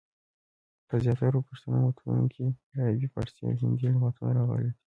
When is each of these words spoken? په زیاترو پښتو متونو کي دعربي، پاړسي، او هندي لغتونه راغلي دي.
په 0.87 0.95
زیاترو 1.03 1.45
پښتو 1.47 1.67
متونو 1.83 2.25
کي 2.33 2.45
دعربي، 2.73 3.07
پاړسي، 3.13 3.41
او 3.49 3.55
هندي 3.61 3.87
لغتونه 3.91 4.31
راغلي 4.37 4.69
دي. 4.71 4.73